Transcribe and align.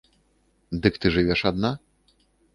Дык 0.85 0.97
ты 1.03 1.13
жывеш 1.17 1.45
адна? 1.51 1.71